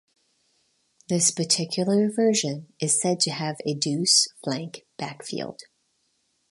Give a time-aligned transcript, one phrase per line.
[1.09, 5.59] This particular version is said to have a "deuce", "flank" backfield.